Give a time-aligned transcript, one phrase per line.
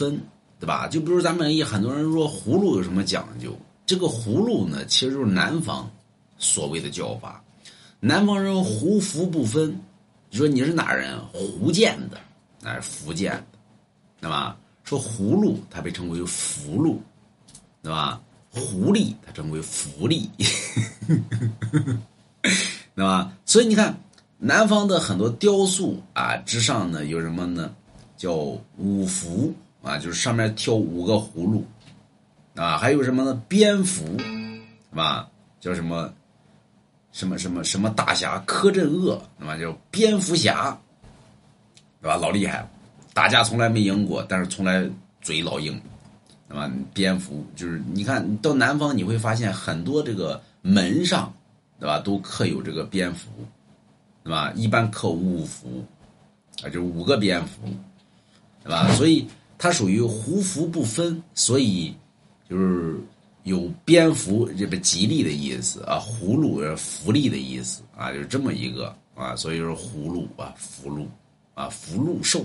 [0.00, 0.18] 分，
[0.58, 0.88] 对吧？
[0.88, 3.54] 就比如咱们一很多人说葫芦有什么讲究？
[3.84, 5.90] 这个葫芦呢，其实就是南方
[6.38, 7.44] 所谓的叫法。
[8.00, 9.78] 南方人胡福不分，
[10.30, 11.20] 你说你是哪人？
[11.34, 12.18] 福建的，
[12.62, 13.58] 那是福建的，
[14.22, 14.56] 对吧？
[14.84, 17.02] 说葫芦，它被称为福禄，
[17.82, 18.18] 对吧？
[18.48, 20.30] 狐狸，它称为福利，
[22.94, 23.32] 对吧？
[23.44, 23.94] 所以你看，
[24.38, 27.74] 南方的很多雕塑啊，之上呢有什么呢？
[28.16, 28.34] 叫
[28.76, 29.52] 五福
[29.82, 31.64] 啊，就是上面挑五个葫芦。
[32.54, 33.42] 啊，还有什么呢？
[33.48, 35.28] 蝙蝠，是吧？
[35.60, 36.12] 叫什么？
[37.12, 40.78] 什么什么什么大侠柯镇恶，那么叫蝙蝠侠，
[42.00, 42.16] 对吧？
[42.16, 42.70] 老厉害了，
[43.12, 44.88] 打架从来没赢过，但是从来
[45.20, 45.80] 嘴老硬，
[46.46, 46.72] 那么？
[46.94, 51.34] 蝙蝠就是你看到南方你会发现很多这个门上，
[51.80, 51.98] 对吧？
[51.98, 53.28] 都刻有这个蝙蝠，
[54.22, 54.52] 对吧？
[54.54, 55.84] 一般刻五福，
[56.62, 57.62] 啊，就五个蝙蝠，
[58.62, 58.88] 对吧？
[58.92, 59.26] 所以
[59.60, 61.94] 它属于胡福不分，所以。
[62.48, 62.98] 就是
[63.44, 71.06] 有蝙蝠这个吉利的意思啊，葫芦福利的意思啊，就是这么一个啊，所以说葫芦啊，福禄
[71.54, 72.44] 啊，福禄寿。